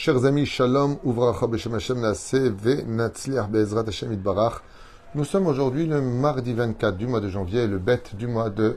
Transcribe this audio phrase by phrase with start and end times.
[0.00, 4.62] Chers amis, Shalom, Uvracha Beshem Hashem Ve Natzliach Be'ezrat Hashem Itbarach.
[5.16, 8.76] Nous sommes aujourd'hui le mardi 24 du mois de janvier, le bête du mois de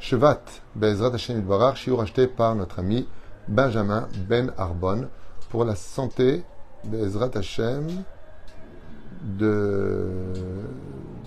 [0.00, 0.42] Shevat
[0.74, 3.06] Be'ezrat Hashem Itbarach, shiur acheté par notre ami
[3.46, 5.06] Benjamin Ben Arbon
[5.50, 6.42] pour la santé
[6.82, 7.86] Be'ezrat Hashem
[9.22, 10.08] de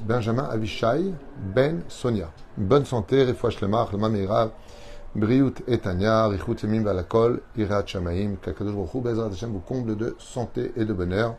[0.05, 1.13] Benjamin Avishai
[1.55, 2.30] Ben Sonia.
[2.58, 4.52] Bonne santé, Refouach Lemar, Lema Meira,
[5.16, 10.71] Briut Etania, Richut Yemim Balakol, Irat Shamaim, Kakadosh Baruch Bezrat Hashem vous comble de santé
[10.76, 11.35] et de bonheur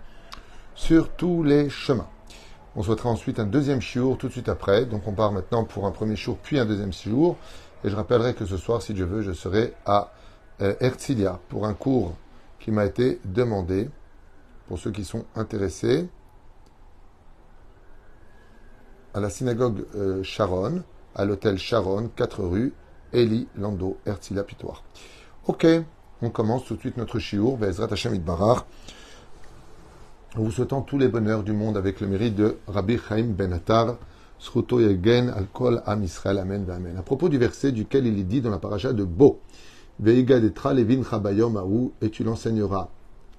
[0.77, 2.07] sur tous les chemins.
[2.77, 4.85] On souhaitera ensuite un deuxième chiour tout de suite après.
[4.85, 7.37] Donc on part maintenant pour un premier jour puis un deuxième jour.
[7.83, 10.13] Et je rappellerai que ce soir, si Dieu veut, je serai à
[10.63, 12.15] euh, Herzliya pour un cours
[12.61, 13.91] qui m'a été demandé
[14.69, 16.09] pour ceux qui sont intéressés
[19.15, 20.83] à la synagogue euh, Sharon,
[21.15, 22.73] à l'hôtel Sharon, 4 rue
[23.15, 24.83] Eli Lando Herzliya Pitoire.
[25.47, 25.67] Ok,
[26.21, 28.67] on commence tout de suite notre chiour, Bezrat Hashem Barar,
[30.37, 33.53] en vous souhaitant tous les bonheurs du monde avec le mérite de Rabbi Chaim Ben
[33.53, 33.97] Attar,
[34.39, 36.97] Sruto Yegen Al-Kol Am Israël, Amen Amen.
[36.99, 39.39] À propos du verset duquel il est dit dans la paracha de Bo,
[40.01, 42.89] Veiga Detra Levin Chabayom Aou, et tu l'enseigneras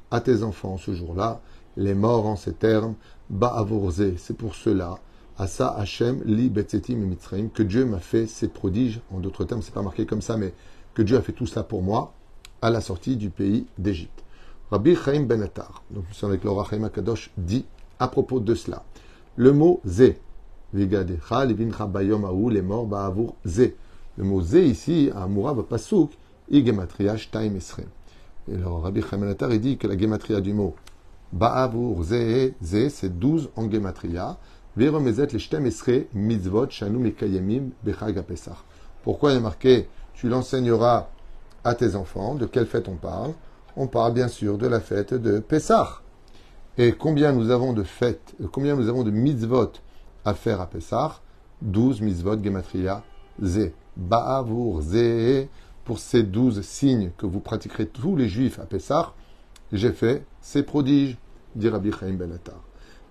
[0.09, 1.41] à tes enfants ce jour-là,
[1.75, 2.95] les morts en ces termes,
[3.29, 4.95] Ba'avorze, c'est pour cela,
[5.37, 9.61] Asa Hashem li betzetim et mitzraim, que Dieu m'a fait ces prodiges, en d'autres termes,
[9.61, 10.53] c'est pas marqué comme ça, mais
[10.93, 12.13] que Dieu a fait tout cela pour moi,
[12.61, 14.23] à la sortie du pays d'Égypte.
[14.71, 17.65] Rabbi Chaim Ben Attar, donc nous sommes avec Laura Chaim Akadosh, dit
[17.99, 18.83] à propos de cela,
[19.35, 20.17] le mot Zé,
[20.73, 23.75] Vigadecha, Levincha Bayom Aou, les morts Ba'avour Zé.
[24.17, 26.11] Le mot Zé ici, à Mourav Pasuk,
[26.49, 27.87] Igematria Shtaim Esrem.
[28.49, 30.75] Et alors Rabbi Chaim Ben Attar, il dit que la gematria du mot
[31.33, 34.37] Ba'avour Zé, Zé, c'est 12 en gematria,
[34.77, 34.99] pourquoi
[39.31, 41.07] il est marqué Tu l'enseigneras
[41.63, 43.31] à tes enfants De quelle fête on parle?
[43.77, 46.01] On parle bien sûr de la fête de Pessah.
[46.77, 49.71] Et combien nous avons de fêtes, combien nous avons de mitzvot
[50.25, 51.21] à faire à Pessah
[51.61, 53.01] 12 mitzvot gematria
[53.41, 53.71] ze.
[53.95, 55.47] Ba'avur ze.
[55.85, 59.13] Pour ces douze signes que vous pratiquerez tous les juifs à Pessah,
[59.71, 61.17] j'ai fait ces prodiges,
[61.55, 62.59] dit Rabbi Chaim Ben Attar.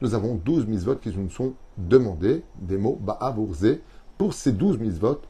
[0.00, 3.78] nous avons 12 mitzvot qui nous sont demandés, des mots ba'avurze,
[4.18, 5.20] pour ces 12 mitzvot,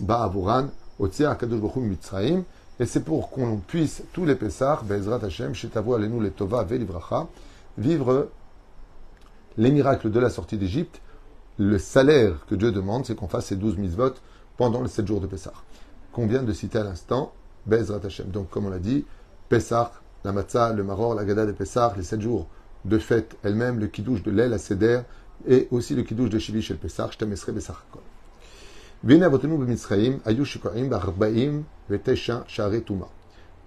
[0.00, 2.44] ba'avuran, otzia akadosh baruch mitzraim,
[2.80, 7.28] et c'est pour qu'on puisse, tous les Pessah, be'ezrat Hashem, shetavo alenu le tova ve'livracha,
[7.78, 8.28] vivre
[9.56, 11.00] les miracles de la sortie d'Égypte.
[11.56, 14.14] Le salaire que Dieu demande, c'est qu'on fasse ces 12 mitzvot
[14.56, 15.52] pendant les 7 jours de Pessah.
[16.12, 17.32] Qu'on vient de citer à l'instant,
[17.66, 18.26] be'ezrat Hashem.
[18.28, 19.04] Donc, comme on l'a dit,
[19.48, 19.92] Pessah,
[20.24, 22.48] la matzah, le maror, la gada de Pessah, les 7 jours
[22.84, 25.00] de fête elle-même, le kidouche de l'aile à Seder,
[25.46, 28.02] et aussi le kidouche de Shivish el Pesach, Shtemesre Besachakol.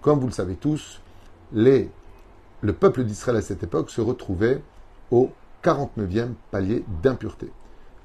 [0.02, 1.02] Comme vous le savez tous,
[1.54, 1.90] les,
[2.62, 4.62] le peuple d'Israël à cette époque se retrouvait
[5.12, 5.32] au
[5.64, 7.52] 49e palier d'impureté,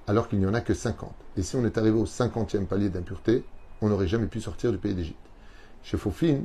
[0.07, 1.11] alors qu'il n'y en a que 50.
[1.37, 3.45] Et si on est arrivé au 50e palier d'impureté,
[3.81, 5.17] on n'aurait jamais pu sortir du pays d'Égypte.
[5.83, 6.43] Chez Fofin,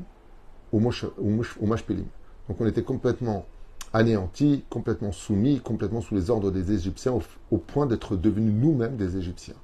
[0.72, 2.06] ou Mashpelim.
[2.48, 3.46] Donc on était complètement
[3.94, 7.18] anéantis, complètement soumis, complètement sous les ordres des Égyptiens,
[7.52, 9.56] au, point d'être devenus nous-mêmes des Égyptiens.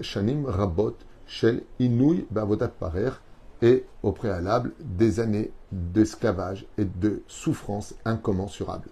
[0.00, 0.96] shanim rabot
[1.26, 2.26] shel inouy
[2.78, 3.10] parer
[3.60, 8.88] et au préalable des années d'esclavage et de souffrance incommensurables.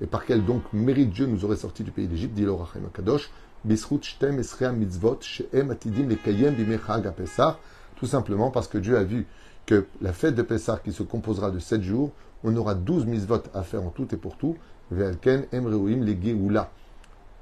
[0.00, 3.30] Et par quel donc mérite Dieu nous aurait sorti du pays d'Égypte, dit l'Orachem Akadosh,
[3.64, 7.58] bisrut shtem esrea mitzvot she'em atidim lekayem bimechag pesach
[8.02, 9.28] tout simplement parce que Dieu a vu
[9.64, 12.10] que la fête de Pessah, qui se composera de sept jours,
[12.42, 14.56] on aura douze mitzvot à faire en tout et pour tout.
[14.90, 16.68] Velken emreuim les Géoula.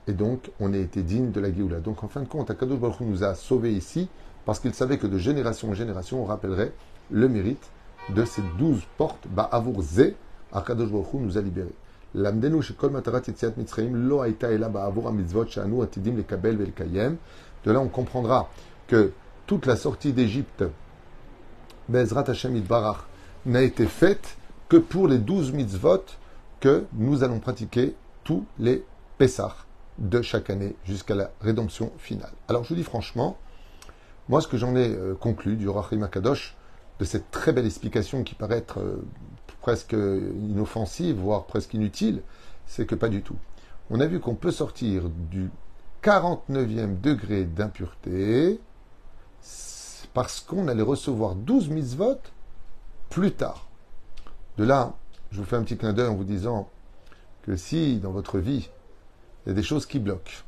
[0.07, 1.81] Et donc, on a été digne de la Géoula.
[1.81, 4.11] Donc, en fin de compte, Akadosh Baruch nous a sauvés ici
[4.45, 6.75] parce qu'il savait que de génération en génération, on rappellerait
[7.11, 7.71] le mérite
[8.15, 9.27] de ces douze portes.
[9.29, 10.13] Ba Avour Ze,
[10.53, 11.75] Akadosh Baruch nous a libérés.
[12.15, 17.17] Yitziat mitzrayim lo aita ela ba Avour mitzvot shanu atidim le kabel vel kayem.
[17.65, 18.51] De là, on comprendra
[18.89, 19.13] que
[19.51, 20.63] toute la sortie d'Égypte,
[21.89, 22.99] Bezrat Hashem Barach,
[23.47, 24.37] n'a été faite
[24.69, 26.05] que pour les douze mitzvot
[26.61, 28.85] que nous allons pratiquer tous les
[29.19, 29.57] Pessah
[29.99, 32.31] de chaque année jusqu'à la rédemption finale.
[32.47, 33.39] Alors je vous dis franchement,
[34.29, 36.57] Moi, ce que j'en ai euh, conclu du Rachim Akadosh,
[37.01, 39.03] de cette très belle explication qui paraît être euh,
[39.63, 42.23] presque inoffensive, voire presque inutile,
[42.67, 43.37] c'est que pas du tout.
[43.91, 45.51] On a vu qu'on peut sortir du
[46.05, 48.61] 49e degré d'impureté
[50.13, 52.19] parce qu'on allait recevoir 12 mitzvot
[53.09, 53.67] plus tard.
[54.59, 54.95] De là,
[55.31, 56.69] je vous fais un petit clin d'œil en vous disant
[57.43, 58.69] que si dans votre vie,
[59.45, 60.45] il y a des choses qui bloquent,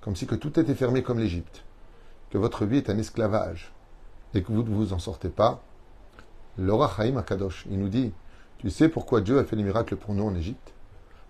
[0.00, 1.64] comme si tout était fermé comme l'Égypte,
[2.30, 3.72] que votre vie est un esclavage
[4.34, 5.62] et que vous ne vous en sortez pas,
[6.58, 8.12] Laura Chaim Akadosh, il nous dit,
[8.58, 10.72] tu sais pourquoi Dieu a fait les miracles pour nous en Égypte?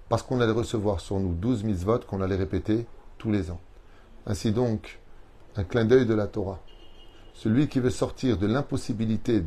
[0.09, 2.87] Parce qu'on allait recevoir sur nous 12 mitzvot qu'on allait répéter
[3.19, 3.61] tous les ans.
[4.27, 5.01] Ainsi donc,
[5.57, 6.61] un clin d'œil de la Torah.
[7.35, 9.45] Celui qui veut sortir de l'impossibilité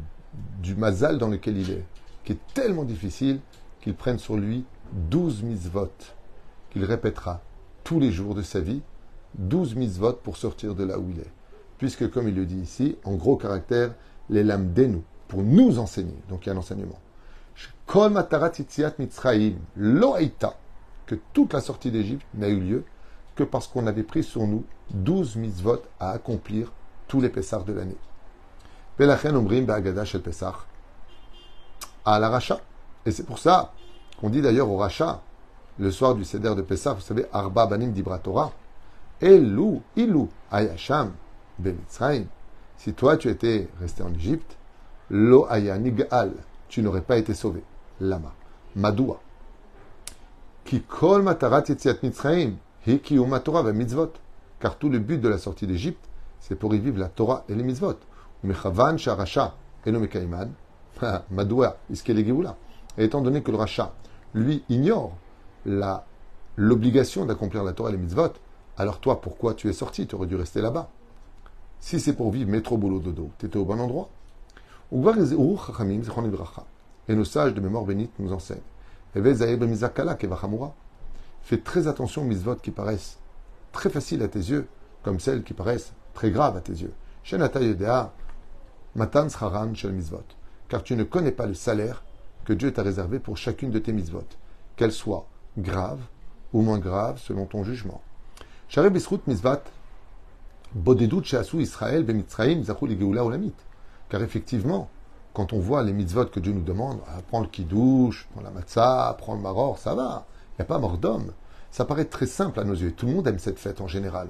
[0.61, 1.85] du mazal dans lequel il est,
[2.23, 3.39] qui est tellement difficile
[3.81, 5.91] qu'il prenne sur lui 12 mitzvot,
[6.71, 7.41] qu'il répétera
[7.83, 8.81] tous les jours de sa vie,
[9.37, 11.31] 12 mitzvot pour sortir de là où il est.
[11.77, 13.93] Puisque, comme il le dit ici, en gros caractère,
[14.29, 16.17] les lames nous, pour nous enseigner.
[16.29, 16.99] Donc il y a un enseignement.
[21.05, 22.83] Que toute la sortie d'Égypte n'a eu lieu
[23.35, 26.71] que parce qu'on avait pris sur nous 12 mitzvot à accomplir
[27.15, 27.95] tous les Pessars de l'année.
[32.05, 32.59] À la Racha.
[33.05, 33.71] Et c'est pour ça
[34.19, 35.21] qu'on dit d'ailleurs au Racha,
[35.79, 38.51] le soir du Seder de Pessah, vous savez, Arba Banim Dibra Torah,
[39.21, 41.13] Elou, Ilou, Ayasham,
[41.57, 42.25] Bemitzraim.
[42.77, 44.57] Si toi tu étais resté en Égypte,
[45.09, 46.33] Lo Ayanigal,
[46.67, 47.63] tu n'aurais pas été sauvé.
[48.01, 48.33] Lama.
[48.75, 49.21] Madoua.
[50.65, 51.63] Ki kol matarat
[52.03, 52.55] Mitzraim,
[53.45, 54.11] Torah mitzvot.
[54.59, 56.03] Car tout le but de la sortie d'Égypte,
[56.47, 57.95] c'est pour y vivre la Torah et les mitzvot.
[58.43, 60.51] Mechavan sharasha, eno mekaiman,
[61.31, 62.23] madoua, iskele
[62.97, 63.93] Et étant donné que le rachat,
[64.35, 65.17] lui, ignore
[65.65, 66.05] la,
[66.55, 68.33] l'obligation d'accomplir la Torah et les mitzvot,
[68.77, 70.05] alors toi, pourquoi tu es sorti?
[70.05, 70.91] Tu aurais dû rester là-bas.
[71.79, 74.09] Si c'est pour vivre métro, boulot, dodo, tu étais au bon endroit.
[77.07, 78.59] Et nos sages de mémoire bénite nous enseignent.
[81.41, 83.17] Fais très attention aux mitzvot qui paraissent
[83.71, 84.67] très faciles à tes yeux,
[85.01, 86.93] comme celles qui paraissent très graves à tes yeux.
[90.67, 92.03] Car tu ne connais pas le salaire
[92.45, 94.23] que Dieu t'a réservé pour chacune de tes mitzvot,
[94.75, 95.27] qu'elles soient
[95.57, 96.01] graves
[96.53, 98.01] ou moins graves selon ton jugement.
[101.59, 102.05] Israël
[104.09, 104.89] Car effectivement,
[105.33, 108.51] quand on voit les mitzvot que Dieu nous demande, ah, prends le kidouche, prends la
[108.51, 110.25] matzah, prends le maror, ça va.
[110.53, 111.31] Il n'y a pas mort d'homme.
[111.71, 112.93] Ça paraît très simple à nos yeux.
[112.93, 114.29] Tout le monde aime cette fête en général.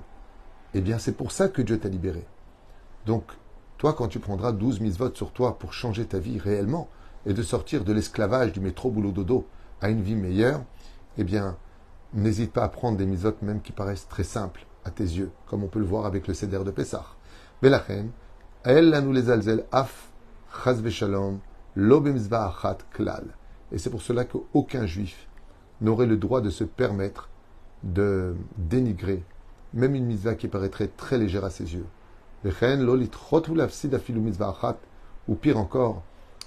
[0.77, 2.27] Eh bien, c'est pour ça que Dieu t'a libéré.
[3.06, 3.24] Donc,
[3.77, 6.89] toi, quand tu prendras 12 mitzvot sur toi pour changer ta vie réellement
[7.25, 9.48] et de sortir de l'esclavage du métro boulot dodo
[9.80, 10.62] à une vie meilleure,
[11.18, 11.56] eh bien,
[12.13, 15.63] n'hésite pas à prendre des mitzvot même qui paraissent très simples à tes yeux, comme
[15.63, 17.06] on peut le voir avec le Seder de Pessah.
[17.62, 18.12] Belachem,
[18.66, 19.30] elle nous les
[19.71, 20.10] af
[20.62, 21.39] chaz veshalom
[21.78, 23.24] lo achat klal.
[23.71, 25.30] Et c'est pour cela qu'aucun juif
[25.80, 27.30] n'aurait le droit de se permettre
[27.83, 29.24] de dénigrer
[29.73, 31.85] même une mitzvah qui paraîtrait très légère à ses yeux.
[35.27, 36.03] Ou pire encore,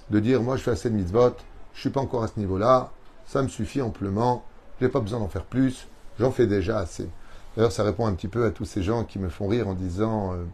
[0.09, 1.35] de dire moi je fais assez de mitzvot,
[1.73, 2.91] je suis pas encore à ce niveau-là,
[3.25, 4.43] ça me suffit amplement,
[4.79, 5.87] je n'ai pas besoin d'en faire plus,
[6.19, 7.09] j'en fais déjà assez.
[7.55, 9.73] D'ailleurs, ça répond un petit peu à tous ces gens qui me font rire en
[9.73, 10.45] disant euh,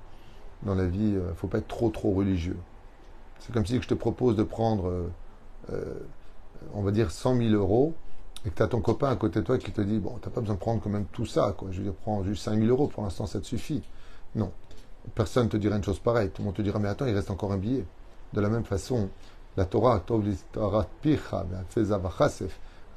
[0.63, 2.57] dans la vie, il euh, faut pas être trop trop religieux.
[3.39, 4.91] C'est comme si je te propose de prendre,
[5.71, 5.93] euh,
[6.73, 7.93] on va dire, 100 000 euros
[8.45, 10.29] et que tu as ton copain à côté de toi qui te dit, bon, tu
[10.29, 11.69] pas besoin de prendre quand même tout ça, quoi.
[11.71, 13.81] Je veux dire, prends juste 5 000 euros, pour l'instant, ça te suffit.
[14.35, 14.51] Non.
[15.15, 16.29] Personne ne te dira une chose pareille.
[16.29, 17.85] Tout le monde te dira, mais attends, il reste encore un billet.
[18.33, 19.09] De la même façon,
[19.57, 20.03] la Torah,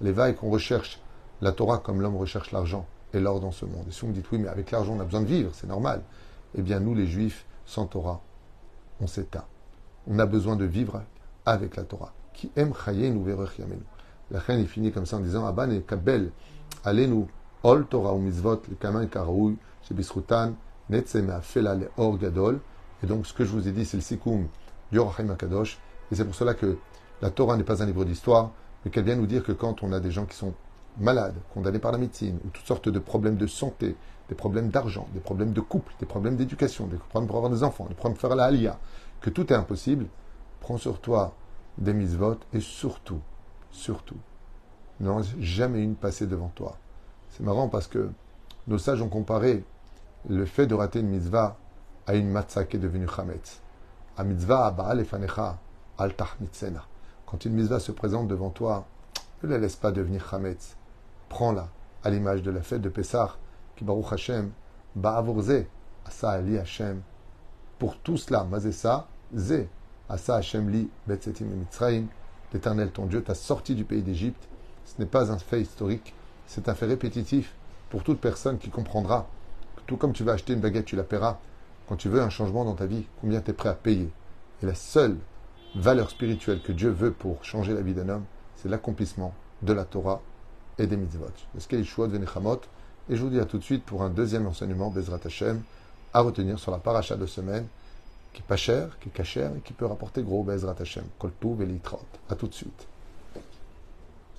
[0.00, 1.00] les vagues qu'on recherche
[1.40, 3.84] la Torah comme l'homme recherche l'argent et l'or dans ce monde.
[3.88, 5.66] Et si vous me dites, oui, mais avec l'argent, on a besoin de vivre, c'est
[5.66, 6.02] normal.
[6.56, 8.20] Eh bien, nous, les Juifs, sans Torah,
[9.00, 9.44] on s'éteint.
[10.08, 11.02] On a besoin de vivre
[11.46, 12.12] avec la Torah.
[12.34, 13.24] Qui aime nous
[14.30, 16.30] La reine est finie comme ça en disant, Aban et Kabel,
[16.84, 17.28] allez-nous,
[17.62, 20.54] Ol Torah ou Mitzvot, le Kaman Karaoui, Shebisrutan,
[20.90, 22.60] Netzema Fela le Or Gadol.
[23.02, 24.48] Et donc, ce que je vous ai dit, c'est le Sikoum
[24.92, 25.78] du Rachim Akadosh.
[26.10, 26.78] Et c'est pour cela que
[27.22, 28.50] la Torah n'est pas un livre d'histoire,
[28.84, 30.54] mais qu'elle vient nous dire que quand on a des gens qui sont
[30.98, 33.96] malades, condamnés par la médecine, ou toutes sortes de problèmes de santé,
[34.28, 37.62] des problèmes d'argent, des problèmes de couple, des problèmes d'éducation, des problèmes pour avoir des
[37.62, 38.78] enfants, des problèmes pour faire la alia,
[39.20, 40.06] que tout est impossible,
[40.60, 41.34] prends sur toi
[41.78, 43.20] des mises-votes et surtout,
[43.70, 44.18] surtout,
[45.00, 46.76] n'en jamais une passée devant toi.
[47.30, 48.10] C'est marrant parce que
[48.66, 49.64] nos sages ont comparé
[50.28, 51.56] le fait de rater une mitzvah
[52.06, 53.60] à une matzah qui est devenue chametz.
[54.16, 55.58] A mitzvah ba'al efanecha
[55.98, 56.14] al
[57.26, 58.86] Quand une mitzvah se présente devant toi,
[59.42, 60.76] ne la laisse pas devenir chametz.
[61.28, 61.68] Prends-la
[62.02, 63.36] à l'image de la fête de Pessah,
[63.76, 64.50] qui Baruch Hashem,
[64.96, 65.64] Ba'avurze,
[66.06, 67.02] Asa Ali Hashem,
[67.78, 68.44] pour tout cela.
[68.44, 69.68] Mazessa, Zé,
[70.08, 72.06] Asa Hashem li, Betsetim et
[72.52, 74.48] l'Éternel ton Dieu t'a sorti du pays d'Égypte.
[74.84, 76.14] Ce n'est pas un fait historique,
[76.46, 77.54] c'est un fait répétitif
[77.90, 79.28] pour toute personne qui comprendra.
[79.86, 81.38] Tout comme tu vas acheter une baguette, tu la paieras.
[81.88, 84.10] Quand tu veux un changement dans ta vie, combien tu es prêt à payer?
[84.62, 85.16] Et la seule
[85.74, 88.24] valeur spirituelle que Dieu veut pour changer la vie d'un homme,
[88.56, 90.20] c'est l'accomplissement de la Torah
[90.78, 91.26] et des mitzvot.
[91.54, 92.60] Le Skeishua de Nechamot.
[93.10, 95.62] Et je vous dis à tout de suite pour un deuxième enseignement, Bezrat Hashem,
[96.12, 97.66] à retenir sur la paracha de semaine,
[98.32, 101.04] qui est pas cher, qui est cachère et qui peut rapporter gros Bezrat Hashem.
[101.18, 102.00] Koltou Velitrot.
[102.28, 102.86] À tout de suite.